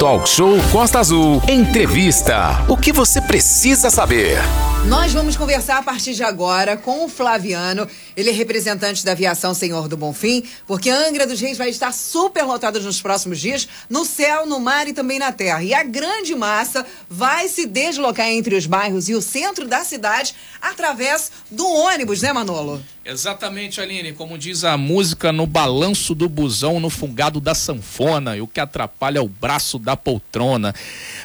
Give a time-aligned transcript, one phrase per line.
[0.00, 1.42] Talk Show Costa Azul.
[1.46, 2.64] Entrevista.
[2.70, 4.38] O que você precisa saber?
[4.86, 7.86] Nós vamos conversar a partir de agora com o Flaviano.
[8.16, 12.44] Ele é representante da aviação Senhor do Bonfim, porque Angra dos Reis vai estar super
[12.44, 15.62] lotada nos próximos dias, no céu, no mar e também na terra.
[15.62, 20.34] E a grande massa vai se deslocar entre os bairros e o centro da cidade
[20.62, 22.82] através do ônibus, né, Manolo?
[23.04, 24.12] Exatamente, Aline.
[24.12, 28.60] Como diz a música, no balanço do busão, no fungado da sanfona, e o que
[28.60, 30.74] atrapalha é o braço da poltrona.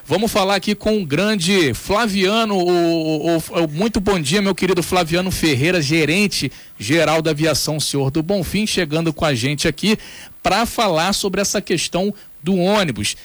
[0.05, 4.81] Vamos falar aqui com o grande Flaviano, o, o, o, muito bom dia, meu querido
[4.81, 9.97] Flaviano Ferreira, gerente geral da aviação Senhor do Bonfim, chegando com a gente aqui
[10.41, 13.17] para falar sobre essa questão do ônibus.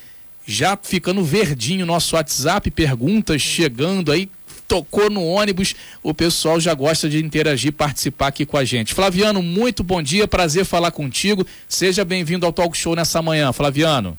[0.44, 4.28] Já ficando verdinho nosso WhatsApp, perguntas chegando aí,
[4.70, 8.94] tocou no ônibus, o pessoal já gosta de interagir, participar aqui com a gente.
[8.94, 11.44] Flaviano, muito bom dia, prazer falar contigo.
[11.68, 14.16] Seja bem-vindo ao Talk Show nessa manhã, Flaviano.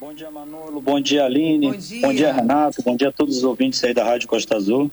[0.00, 0.80] Bom dia, Manolo.
[0.80, 1.70] Bom dia, Aline.
[1.70, 2.00] Bom dia.
[2.00, 2.82] bom dia, Renato.
[2.82, 4.90] Bom dia a todos os ouvintes aí da Rádio Costa Azul.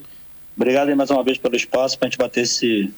[0.58, 2.94] Obrigado aí mais uma vez pelo espaço para a gente bater esse,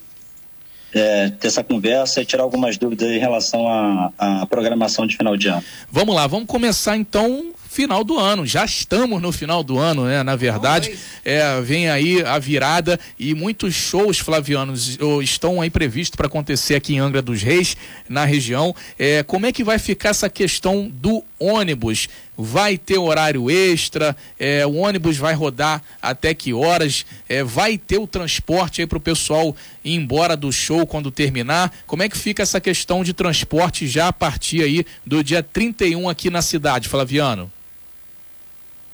[0.95, 5.37] é, ter essa conversa e tirar algumas dúvidas em relação à, à programação de final
[5.37, 5.63] de ano.
[5.91, 8.45] Vamos lá, vamos começar então final do ano.
[8.45, 10.21] Já estamos no final do ano, né?
[10.21, 16.27] Na verdade, é, vem aí a virada e muitos shows flavianos estão aí previstos para
[16.27, 17.75] acontecer aqui em Angra dos Reis,
[18.07, 18.75] na região.
[18.97, 22.07] É, como é que vai ficar essa questão do ônibus?
[22.37, 24.15] Vai ter horário extra?
[24.39, 27.05] É, o ônibus vai rodar até que horas?
[27.27, 31.73] É, vai ter o transporte aí para o pessoal ir embora do show quando terminar?
[31.87, 36.07] Como é que fica essa questão de transporte já a partir aí do dia 31
[36.07, 37.51] aqui na cidade, Flaviano?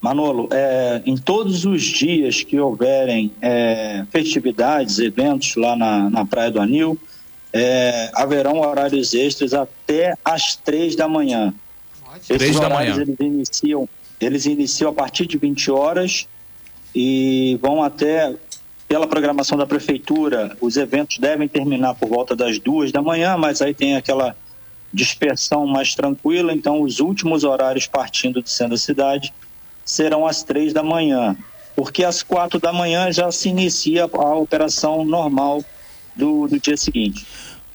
[0.01, 6.49] Manolo, é, em todos os dias que houverem é, festividades, eventos lá na, na Praia
[6.49, 6.97] do Anil,
[7.51, 11.53] é, haverão horários extras até às três da manhã.
[12.27, 12.95] Três da manhã.
[12.95, 13.89] Eles iniciam,
[14.21, 16.27] eles iniciam a partir de 20 horas
[16.95, 18.33] e vão até,
[18.87, 23.61] pela programação da prefeitura, os eventos devem terminar por volta das duas da manhã, mas
[23.61, 24.35] aí tem aquela
[24.93, 29.33] dispersão mais tranquila, então os últimos horários partindo de centro da cidade
[29.89, 31.35] serão às três da manhã,
[31.75, 35.63] porque às quatro da manhã já se inicia a operação normal
[36.15, 37.25] do, do dia seguinte.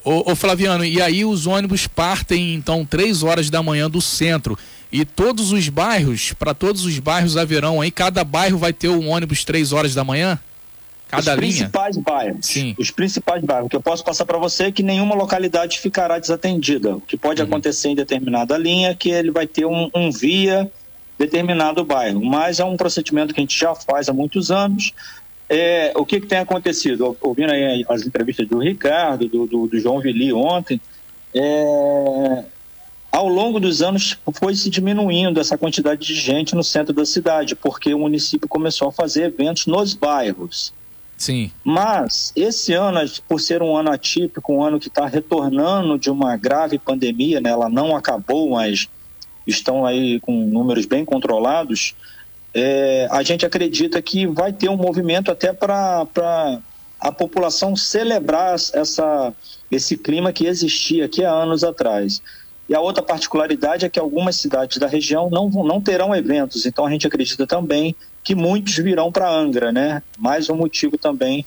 [0.04, 4.56] Ô, ô, Flaviano, e aí os ônibus partem então três horas da manhã do centro
[4.92, 9.08] e todos os bairros, para todos os bairros haverão aí, cada bairro vai ter um
[9.08, 10.38] ônibus três horas da manhã?
[11.08, 11.52] Cada os linha?
[11.52, 12.46] principais bairros.
[12.46, 12.76] Sim.
[12.78, 13.66] Os principais bairros.
[13.66, 16.96] O que eu posso passar para você é que nenhuma localidade ficará desatendida.
[16.96, 17.48] O que pode uhum.
[17.48, 20.70] acontecer em determinada linha é que ele vai ter um, um via
[21.26, 22.24] determinado bairro.
[22.24, 24.92] Mas é um procedimento que a gente já faz há muitos anos.
[25.48, 27.16] É, o que, que, tem acontecido?
[27.20, 30.80] Ouvindo aí as entrevistas do Ricardo, do, do, do João Vili ontem,
[31.34, 32.44] é,
[33.12, 37.54] ao longo dos anos foi se diminuindo essa quantidade de gente no centro da cidade,
[37.54, 40.72] porque o município começou a fazer eventos nos bairros.
[41.16, 41.50] Sim.
[41.62, 42.98] Mas esse ano,
[43.28, 47.50] por ser um ano atípico, um ano que está retornando de uma grave pandemia, né,
[47.50, 48.88] ela não acabou, mas
[49.46, 51.94] estão aí com números bem controlados,
[52.54, 56.06] é, a gente acredita que vai ter um movimento até para
[57.00, 59.34] a população celebrar essa,
[59.70, 62.22] esse clima que existia aqui há anos atrás.
[62.68, 66.86] E a outra particularidade é que algumas cidades da região não, não terão eventos, então
[66.86, 70.02] a gente acredita também que muitos virão para Angra, né?
[70.16, 71.44] Mais um motivo também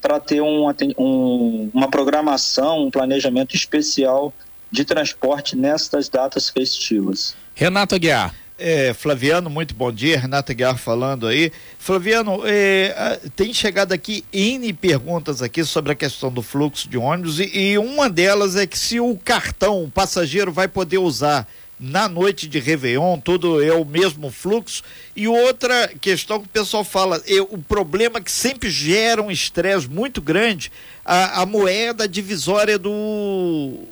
[0.00, 4.32] para ter um, um, uma programação, um planejamento especial
[4.70, 7.34] de transporte nestas datas festivas.
[7.54, 8.34] Renato Aguiar.
[8.58, 10.18] É, Flaviano, muito bom dia.
[10.18, 11.52] Renato Aguiar falando aí.
[11.78, 17.38] Flaviano, é, tem chegado aqui N perguntas aqui sobre a questão do fluxo de ônibus
[17.38, 21.46] e, e uma delas é que se o cartão o passageiro vai poder usar
[21.78, 24.82] na noite de Réveillon, tudo é o mesmo fluxo.
[25.14, 29.88] E outra questão que o pessoal fala, é, o problema que sempre gera um estresse
[29.88, 30.72] muito grande,
[31.04, 33.86] a, a moeda divisória do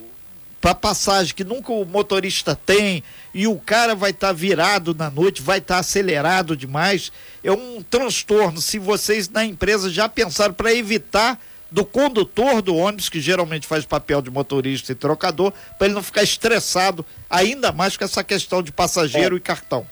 [0.61, 3.03] para passagem que nunca o motorista tem
[3.33, 7.13] e o cara vai estar tá virado na noite, vai estar tá acelerado demais,
[7.45, 8.61] é um transtorno.
[8.61, 11.39] Se vocês na empresa já pensaram para evitar
[11.71, 16.03] do condutor do ônibus, que geralmente faz papel de motorista e trocador, para ele não
[16.03, 19.39] ficar estressado ainda mais com essa questão de passageiro é.
[19.39, 19.87] e cartão.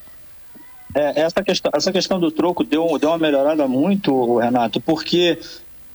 [0.94, 5.38] É, essa, questão, essa questão do troco deu, deu uma melhorada muito, Renato, porque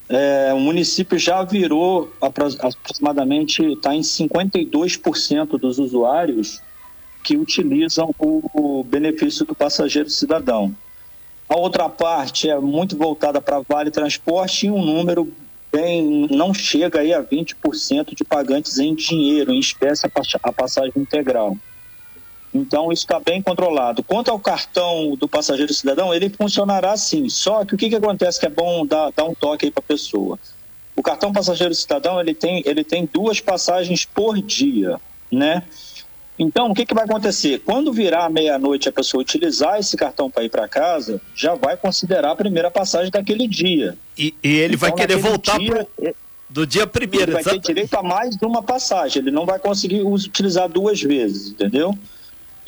[0.10, 6.60] é, o município já virou aproximadamente, está em 52% dos usuários
[7.24, 10.76] que utilizam o, benefício do passageiro cidadão.
[11.48, 15.32] A outra parte é muito voltada para Vale Transporte e um número
[15.72, 20.10] bem não chega aí a 20% de pagantes em dinheiro, em espécie
[20.42, 21.56] a passagem integral.
[22.54, 24.04] Então, isso está bem controlado.
[24.04, 27.30] Quanto ao cartão do passageiro cidadão, ele funcionará assim.
[27.30, 29.82] Só que o que, que acontece que é bom dar, dar um toque aí para
[29.82, 30.40] a pessoa?
[30.96, 35.00] O cartão passageiro cidadão ele tem, ele tem duas passagens por dia,
[35.32, 35.64] né?
[36.38, 37.60] Então, o que, que vai acontecer?
[37.60, 42.32] Quando virar meia-noite a pessoa utilizar esse cartão para ir para casa, já vai considerar
[42.32, 43.98] a primeira passagem daquele dia.
[44.18, 46.16] E, e ele então, vai querer voltar dia, pro,
[46.50, 47.34] do dia primeiro.
[47.34, 49.22] Ele vai ter direito a mais de uma passagem.
[49.22, 51.94] Ele não vai conseguir utilizar duas vezes, entendeu?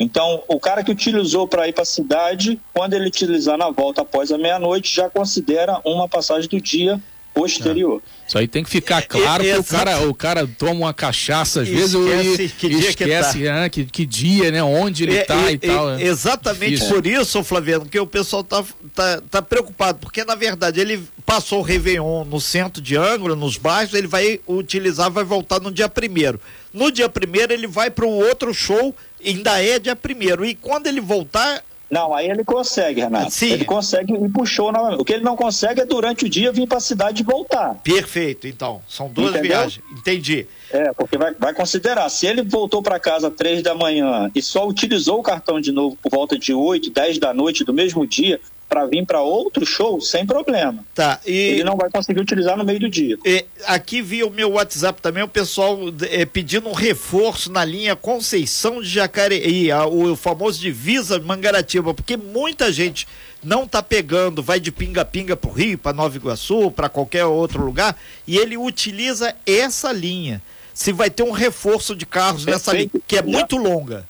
[0.02, 4.02] Então, o cara que utilizou para ir para a cidade, quando ele utilizar na volta
[4.02, 7.00] após a meia-noite, já considera uma passagem do dia
[7.32, 8.02] posterior.
[8.04, 8.28] É.
[8.28, 11.68] Isso aí tem que ficar claro que o cara, o cara toma uma cachaça às
[11.68, 13.54] vezes e que dia esquece que, tá.
[13.54, 15.92] né, que, que, dia, né, onde ele está e, e, tal.
[15.92, 16.02] É.
[16.02, 16.94] Exatamente Difícil.
[16.94, 21.60] por isso, Flaviano, que o pessoal tá, tá, tá preocupado, porque na verdade ele passou
[21.60, 25.88] o Réveillon no centro de Angra, nos bairros, ele vai utilizar, vai voltar no dia
[25.88, 26.40] primeiro.
[26.72, 30.44] No dia primeiro ele vai para o outro show, ainda é dia primeiro.
[30.44, 33.30] E quando ele voltar, não, aí ele consegue, Renato.
[33.30, 33.50] Sim.
[33.50, 34.98] Ele consegue e puxou novamente.
[34.98, 37.74] O que ele não consegue é durante o dia vir para a cidade e voltar.
[37.84, 38.80] Perfeito, então.
[38.88, 39.50] São duas Entendeu?
[39.50, 39.84] viagens.
[39.92, 40.46] Entendi.
[40.72, 42.08] É, porque vai, vai considerar.
[42.08, 45.70] Se ele voltou para casa às três da manhã e só utilizou o cartão de
[45.70, 48.40] novo por volta de 8, 10 da noite do mesmo dia,
[48.72, 50.82] para vir para outro show sem problema.
[50.94, 51.20] Tá.
[51.26, 53.18] E ele não vai conseguir utilizar no meio do dia.
[53.22, 55.78] E aqui via o meu WhatsApp também o pessoal
[56.10, 62.16] é, pedindo um reforço na linha Conceição de Jacareí, a, o famoso divisa Mangaratiba, porque
[62.16, 63.06] muita gente
[63.44, 67.94] não tá pegando, vai de pinga-pinga pro Rio, para Nova Iguaçu, para qualquer outro lugar,
[68.26, 70.40] e ele utiliza essa linha.
[70.74, 72.66] Se vai ter um reforço de carros Perfeito.
[72.66, 74.06] nessa linha, que é muito longa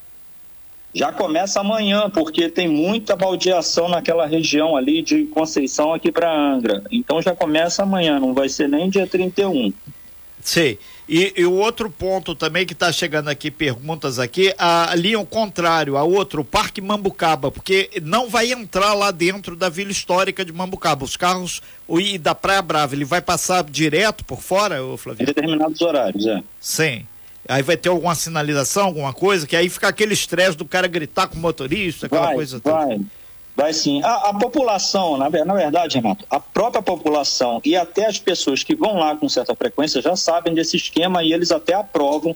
[0.95, 6.83] já começa amanhã, porque tem muita baldeação naquela região ali de Conceição aqui para Angra.
[6.91, 9.73] Então já começa amanhã, não vai ser nem dia 31.
[10.43, 10.79] Sei.
[11.09, 15.27] E, e o outro ponto também que está chegando aqui, perguntas aqui, a linha ao
[15.27, 20.45] contrário, a outro, o Parque Mambucaba, porque não vai entrar lá dentro da Vila Histórica
[20.45, 21.05] de Mambucaba.
[21.05, 25.23] Os carros e da Praia Brava, ele vai passar direto por fora, Flávio?
[25.23, 26.43] Em determinados horários, é.
[26.61, 27.07] Sim.
[27.49, 31.27] Aí vai ter alguma sinalização, alguma coisa, que aí fica aquele estresse do cara gritar
[31.27, 32.73] com o motorista, aquela vai, coisa vai.
[32.73, 32.87] toda.
[32.87, 33.01] Vai
[33.73, 34.03] sim.
[34.03, 38.75] A, a população, na, na, verdade, Renato, a própria população e até as pessoas que
[38.75, 42.35] vão lá com certa frequência já sabem desse esquema e eles até aprovam,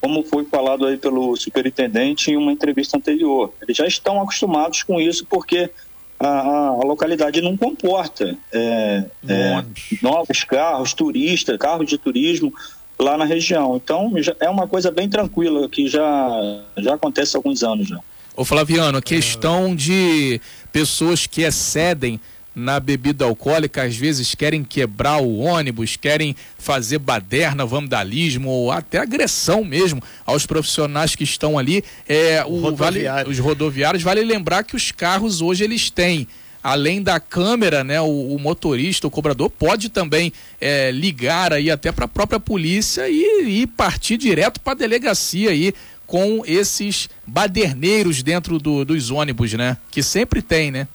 [0.00, 3.52] como foi falado aí pelo superintendente em uma entrevista anterior.
[3.60, 5.70] Eles já estão acostumados com isso porque
[6.18, 9.64] a, a, a localidade não comporta é, é,
[10.00, 12.52] novos carros, turistas, carros de turismo
[12.98, 13.76] lá na região.
[13.76, 18.00] Então, já, é uma coisa bem tranquila que já, já acontece há alguns anos já.
[18.36, 20.40] Ô Flaviano, a questão de
[20.72, 22.20] pessoas que excedem
[22.52, 28.98] na bebida alcoólica, às vezes querem quebrar o ônibus, querem fazer baderna, vandalismo ou até
[28.98, 31.84] agressão mesmo aos profissionais que estão ali.
[32.08, 33.04] É, o rodoviário.
[33.04, 36.26] vale, os rodoviários, vale lembrar que os carros hoje eles têm
[36.64, 41.92] além da câmera, né, o, o motorista, o cobrador pode também é, ligar aí até
[41.92, 45.74] para a própria polícia e, e partir direto para a delegacia aí
[46.06, 49.76] com esses baderneiros dentro do, dos ônibus, né?
[49.90, 50.88] Que sempre tem, né?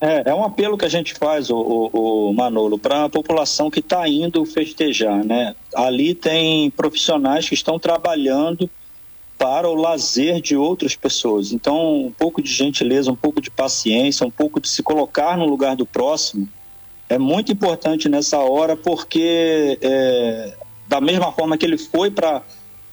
[0.00, 3.70] É, é um apelo que a gente faz, o, o, o Manolo, para a população
[3.70, 5.54] que está indo festejar, né?
[5.74, 8.68] Ali tem profissionais que estão trabalhando
[9.38, 11.52] para o lazer de outras pessoas.
[11.52, 15.46] Então, um pouco de gentileza, um pouco de paciência, um pouco de se colocar no
[15.46, 16.48] lugar do próximo
[17.12, 20.54] é muito importante nessa hora, porque é,
[20.88, 22.42] da mesma forma que ele foi para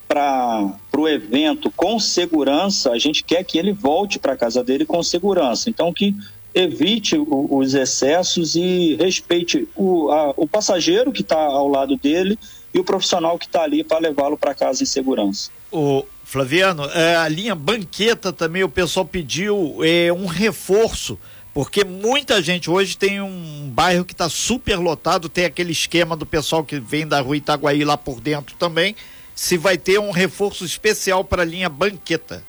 [0.09, 5.01] para o evento com segurança, a gente quer que ele volte para casa dele com
[5.03, 5.69] segurança.
[5.69, 6.15] Então, que
[6.53, 12.39] evite o, os excessos e respeite o, a, o passageiro que está ao lado dele
[12.73, 15.51] e o profissional que está ali para levá-lo para casa em segurança.
[15.71, 21.19] O, Flaviano, é, a linha banqueta também o pessoal pediu é, um reforço,
[21.53, 26.25] porque muita gente hoje tem um bairro que está super lotado, tem aquele esquema do
[26.25, 28.95] pessoal que vem da rua Itaguaí lá por dentro também.
[29.39, 32.43] Se vai ter um reforço especial para a linha banqueta.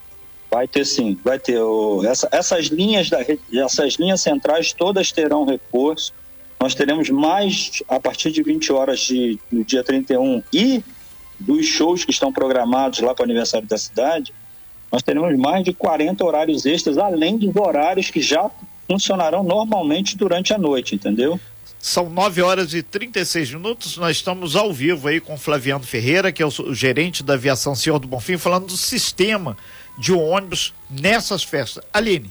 [0.50, 1.56] Vai ter sim, vai ter.
[1.62, 3.20] O, essa, essas linhas da
[3.52, 6.12] essas linhas centrais todas terão reforço.
[6.59, 10.82] Nós teremos mais a partir de 20 horas de, no dia 31 e
[11.38, 14.35] dos shows que estão programados lá para o aniversário da cidade,
[14.90, 18.50] nós teremos mais de 40 horários extras, além dos horários que já
[18.88, 21.38] funcionarão normalmente durante a noite, entendeu?
[21.80, 23.96] São 9 horas e 36 minutos.
[23.96, 27.99] Nós estamos ao vivo aí com Flaviano Ferreira, que é o gerente da aviação Senhor
[27.99, 29.56] do Bonfim, falando do sistema
[29.99, 31.82] de ônibus nessas festas.
[31.90, 32.30] Aline.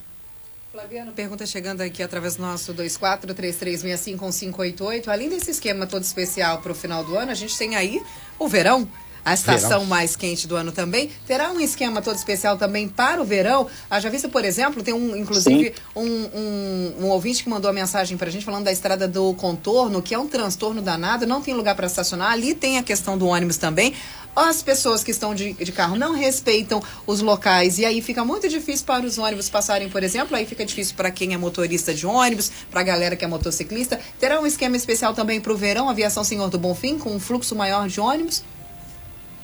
[0.72, 5.08] Flaviano, pergunta chegando aqui através do nosso 2433651588.
[5.08, 8.00] Além desse esquema todo especial para o final do ano, a gente tem aí
[8.38, 8.88] o verão.
[9.24, 9.86] A estação verão.
[9.86, 11.10] mais quente do ano também.
[11.28, 13.68] Terá um esquema todo especial também para o verão.
[13.90, 17.74] A já vista, por exemplo, tem um, inclusive, um, um, um, ouvinte que mandou a
[17.74, 21.42] mensagem para a gente falando da estrada do contorno, que é um transtorno danado, não
[21.42, 22.32] tem lugar para estacionar.
[22.32, 23.94] Ali tem a questão do ônibus também.
[24.36, 28.48] As pessoas que estão de, de carro não respeitam os locais e aí fica muito
[28.48, 30.36] difícil para os ônibus passarem, por exemplo.
[30.36, 34.00] Aí fica difícil para quem é motorista de ônibus, para a galera que é motociclista.
[34.20, 37.56] Terá um esquema especial também para o verão, aviação Senhor do Bonfim, com um fluxo
[37.56, 38.44] maior de ônibus?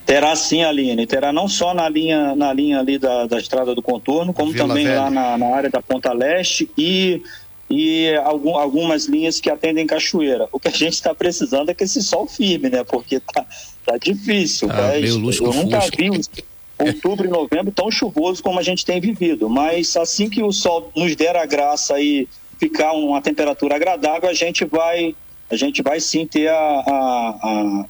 [0.06, 1.04] Terá sim, Aline.
[1.04, 4.68] Terá não só na linha, na linha ali da, da Estrada do Contorno, como Vila
[4.68, 5.00] também Velha.
[5.00, 7.20] lá na, na, área da Ponta Leste e,
[7.68, 10.48] e algum, algumas linhas que atendem Cachoeira.
[10.52, 12.84] O que a gente está precisando é que esse sol firme, né?
[12.84, 13.44] Porque tá,
[13.84, 14.68] tá difícil.
[14.70, 16.10] Ah, eu nunca vi
[16.78, 19.48] outubro e novembro tão chuvoso como a gente tem vivido.
[19.48, 22.28] Mas assim que o sol nos der a graça e
[22.60, 25.16] ficar uma temperatura agradável, a gente vai,
[25.50, 27.84] a gente vai sim ter a, a, a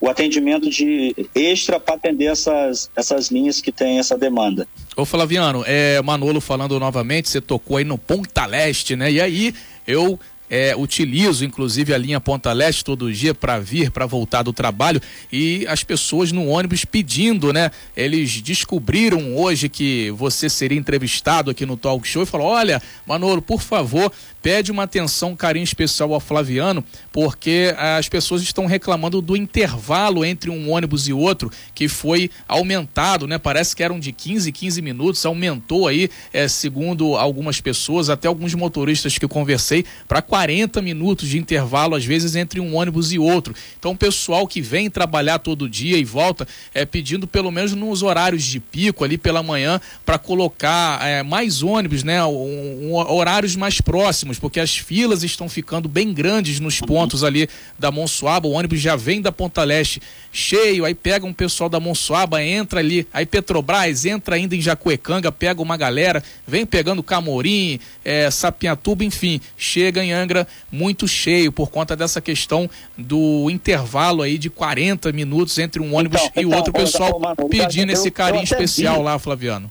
[0.00, 4.66] o atendimento de extra para atender essas, essas linhas que têm essa demanda.
[4.96, 9.10] Ô Flaviano, é, Manolo falando novamente, você tocou aí no Ponta Leste, né?
[9.10, 9.54] E aí
[9.86, 10.18] eu
[10.50, 15.00] é, utilizo inclusive a linha Ponta Leste todo dia para vir, para voltar do trabalho
[15.32, 17.70] e as pessoas no ônibus pedindo, né?
[17.96, 23.42] Eles descobriram hoje que você seria entrevistado aqui no Talk Show e falou: Olha, Manolo,
[23.42, 24.12] por favor,
[24.42, 30.24] pede uma atenção, um carinho especial ao Flaviano, porque as pessoas estão reclamando do intervalo
[30.24, 33.38] entre um ônibus e outro, que foi aumentado, né?
[33.38, 38.54] Parece que eram de 15, 15 minutos, aumentou aí, é, segundo algumas pessoas, até alguns
[38.54, 43.52] motoristas que conversei, para 40 minutos de intervalo, às vezes, entre um ônibus e outro.
[43.76, 48.04] Então, o pessoal que vem trabalhar todo dia e volta, é pedindo pelo menos nos
[48.04, 52.24] horários de pico, ali pela manhã, para colocar é, mais ônibus, né?
[52.24, 57.48] Um, um, horários mais próximos porque as filas estão ficando bem grandes nos pontos ali
[57.76, 58.46] da Monsuaba.
[58.46, 62.78] O ônibus já vem da Ponta Leste cheio, aí pega um pessoal da Monsuaba, entra
[62.78, 69.04] ali, aí Petrobras entra ainda em Jacuecanga, pega uma galera, vem pegando Camorim, é, Sapiatuba,
[69.04, 70.27] enfim, chega em Angra
[70.70, 76.20] muito cheio por conta dessa questão do intervalo aí de 40 minutos entre um ônibus
[76.22, 79.70] então, e o então, outro, pessoal pedindo esse carinho especial lá, Flaviano.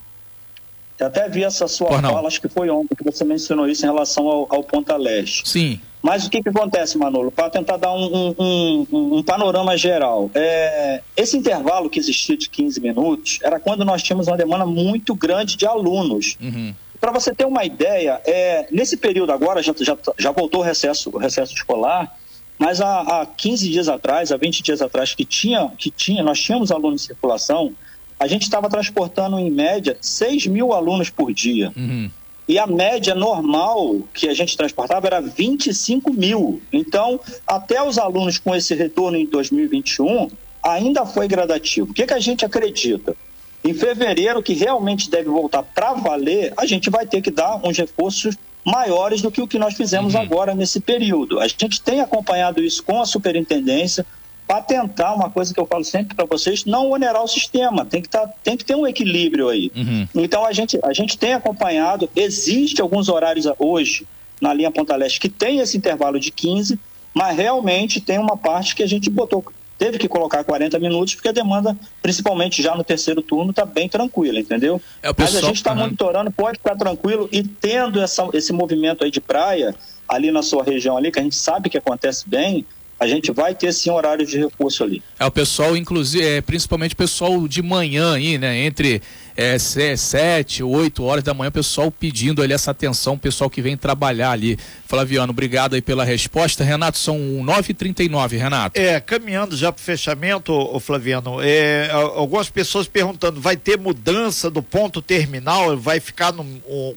[0.99, 3.87] Eu até vi essa sua fala, acho que foi ontem que você mencionou isso em
[3.87, 5.47] relação ao, ao Ponta Leste.
[5.47, 5.79] Sim.
[6.01, 7.31] Mas o que, que acontece, Manolo?
[7.31, 10.31] Para tentar dar um, um, um, um panorama geral.
[10.33, 15.13] É, esse intervalo que existia de 15 minutos era quando nós tínhamos uma demanda muito
[15.13, 16.37] grande de alunos.
[16.41, 16.73] Uhum.
[16.99, 21.09] Para você ter uma ideia, é, nesse período agora já, já, já voltou o recesso,
[21.13, 22.15] o recesso escolar,
[22.57, 26.39] mas há, há 15 dias atrás, há 20 dias atrás, que tinha, que tinha, nós
[26.39, 27.73] tínhamos alunos em circulação,
[28.19, 31.71] a gente estava transportando, em média, 6 mil alunos por dia.
[31.77, 32.09] Uhum.
[32.47, 36.61] E a média normal que a gente transportava era 25 mil.
[36.71, 40.29] Então, até os alunos com esse retorno em 2021,
[40.63, 41.91] ainda foi gradativo.
[41.91, 43.15] O que, que a gente acredita?
[43.63, 47.77] Em fevereiro, que realmente deve voltar para valer, a gente vai ter que dar uns
[47.77, 50.21] reforços maiores do que o que nós fizemos uhum.
[50.21, 51.39] agora nesse período.
[51.39, 54.05] A gente tem acompanhado isso com a superintendência,
[54.47, 58.01] para tentar uma coisa que eu falo sempre para vocês, não onerar o sistema, tem
[58.01, 59.69] que, tá, tem que ter um equilíbrio aí.
[59.75, 60.07] Uhum.
[60.15, 64.07] Então a gente, a gente tem acompanhado, existe alguns horários hoje
[64.39, 66.79] na linha Ponta Leste que tem esse intervalo de 15,
[67.13, 69.43] mas realmente tem uma parte que a gente botou,
[69.77, 73.87] teve que colocar 40 minutos, porque a demanda, principalmente já no terceiro turno, está bem
[73.87, 74.81] tranquila, entendeu?
[75.01, 75.79] É pessoal, mas a gente está uhum.
[75.79, 79.75] monitorando, pode ficar tranquilo e tendo essa, esse movimento aí de praia
[80.07, 82.65] ali na sua região ali, que a gente sabe que acontece bem,
[82.99, 85.03] a gente vai ter sim horário de reforço ali.
[85.19, 88.65] É o pessoal, inclusive, é, principalmente o pessoal de manhã aí, né?
[88.65, 89.01] Entre
[89.37, 89.57] é,
[89.95, 93.77] sete, oito horas da manhã, o pessoal pedindo ali essa atenção, o pessoal que vem
[93.77, 94.57] trabalhar ali.
[94.87, 96.63] Flaviano, obrigado aí pela resposta.
[96.63, 98.79] Renato, são 9h39, Renato.
[98.79, 104.49] É, caminhando já para o fechamento, o Flaviano, é, algumas pessoas perguntando, vai ter mudança
[104.49, 105.77] do ponto terminal?
[105.77, 106.45] Vai ficar no,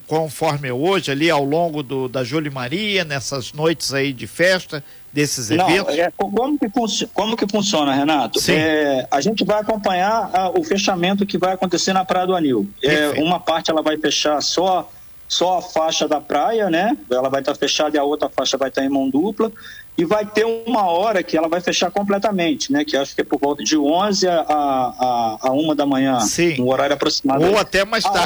[0.07, 4.83] conforme hoje ali ao longo do, da Júlia Maria, nessas noites aí de festa?
[5.13, 5.97] desses eventos?
[5.97, 6.69] Não, é, como, que
[7.13, 8.39] como que funciona, Renato?
[8.51, 12.69] É, a gente vai acompanhar a, o fechamento que vai acontecer na Praia do Anil.
[12.83, 14.91] É, uma parte ela vai fechar só
[15.31, 16.97] só a faixa da praia, né?
[17.09, 19.53] Ela vai estar fechada e a outra faixa vai estar em mão dupla.
[19.97, 22.85] E vai ter uma hora que ela vai fechar completamente, né?
[22.85, 26.19] Que acho que é por volta de 11 a, a, a 1 da manhã.
[26.21, 26.61] Sim.
[26.61, 27.45] Um horário aproximado.
[27.45, 28.25] Ou até mais tarde.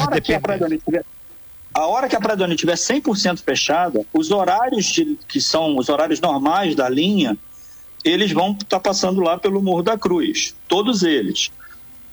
[1.73, 5.77] A hora que a Praia do Anil estiver 100% fechada, os horários de, que são
[5.77, 7.37] os horários normais da linha,
[8.03, 11.51] eles vão estar tá passando lá pelo Morro da Cruz, todos eles.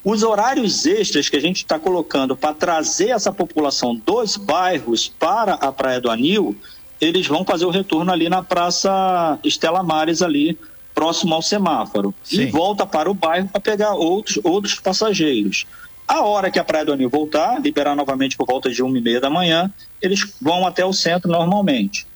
[0.04, 5.54] Os horários extras que a gente está colocando para trazer essa população dos bairros para
[5.54, 6.56] a Praia do Anil,
[7.00, 10.58] eles vão fazer o retorno ali na Praça Estela Mares ali,
[10.92, 12.42] próximo ao semáforo Sim.
[12.42, 15.66] e volta para o bairro para pegar outros, outros passageiros.
[16.06, 19.00] A hora que a Praia do Anil voltar, liberar novamente por volta de uma e
[19.00, 22.06] meia da manhã, eles vão até o centro normalmente.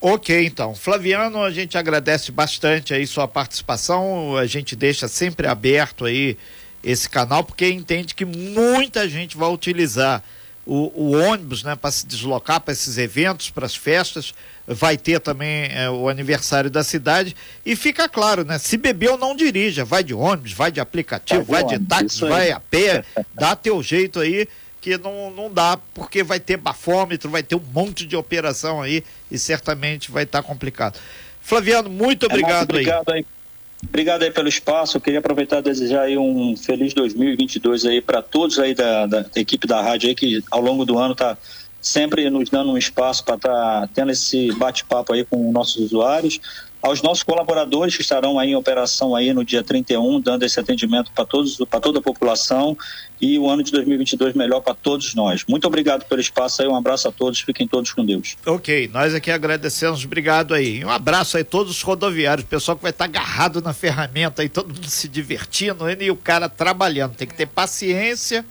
[0.00, 0.74] Ok, então.
[0.74, 4.36] Flaviano, a gente agradece bastante aí sua participação.
[4.36, 6.36] A gente deixa sempre aberto aí
[6.82, 10.22] esse canal, porque entende que muita gente vai utilizar
[10.64, 14.32] o, o ônibus, né, para se deslocar para esses eventos, para as festas.
[14.66, 17.34] Vai ter também é, o aniversário da cidade.
[17.66, 18.58] E fica claro, né?
[18.58, 19.84] Se bebeu, não dirija.
[19.84, 22.30] Vai de ônibus, vai de aplicativo, Vai vai de de táxi, aí.
[22.30, 23.04] vai a pé.
[23.34, 24.48] Dá teu jeito aí
[24.80, 29.04] que não, não dá, porque vai ter bafômetro, vai ter um monte de operação aí
[29.30, 30.98] e certamente vai estar complicado.
[31.40, 33.24] Flaviano, muito obrigado, É, obrigado aí.
[33.88, 34.96] Obrigado aí pelo espaço.
[34.96, 39.26] Eu queria aproveitar e desejar aí um feliz 2022 aí para todos aí da, da
[39.36, 41.36] equipe da rádio aí que ao longo do ano tá
[41.80, 46.40] sempre nos dando um espaço para estar tá tendo esse bate-papo aí com nossos usuários.
[46.82, 51.12] Aos nossos colaboradores que estarão aí em operação aí no dia 31, dando esse atendimento
[51.12, 52.76] para todos, para toda a população
[53.20, 55.44] e o ano de 2022 melhor para todos nós.
[55.48, 58.36] Muito obrigado pelo espaço aí, um abraço a todos, fiquem todos com Deus.
[58.44, 60.84] Ok, nós aqui agradecemos, obrigado aí.
[60.84, 64.42] Um abraço aí a todos os rodoviários, o pessoal que vai estar agarrado na ferramenta
[64.42, 67.14] aí, todo mundo se divertindo e o cara trabalhando.
[67.14, 68.44] Tem que ter paciência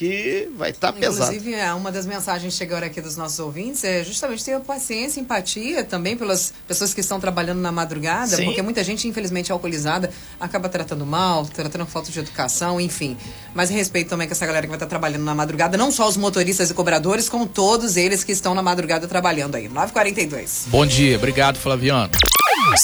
[0.00, 1.30] que vai estar pesado.
[1.30, 5.84] Inclusive, é, uma das mensagens chegando aqui dos nossos ouvintes é justamente ter paciência, empatia
[5.84, 8.46] também pelas pessoas que estão trabalhando na madrugada, Sim.
[8.46, 13.14] porque muita gente, infelizmente, alcoolizada, acaba tratando mal, tratando com falta de educação, enfim.
[13.54, 16.16] Mas respeito também com essa galera que vai estar trabalhando na madrugada, não só os
[16.16, 19.68] motoristas e cobradores, como todos eles que estão na madrugada trabalhando aí.
[19.68, 20.68] 9h42.
[20.68, 22.10] Bom dia, obrigado, Flaviano.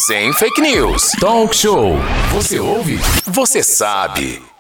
[0.07, 1.13] Sem fake news.
[1.19, 1.95] Talk show.
[2.35, 2.99] Você ouve?
[3.25, 4.56] Você sabe.